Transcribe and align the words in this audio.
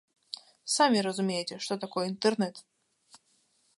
Самі 0.75 1.03
разумееце, 1.07 1.55
што 1.67 1.73
такое 1.83 2.05
інтэрнэт. 2.13 2.55